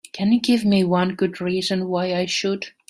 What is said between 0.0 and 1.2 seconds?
Can you give me one